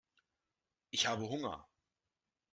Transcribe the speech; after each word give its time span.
Ich 0.89 1.05
habe 1.07 1.29
Hunger. 1.29 1.69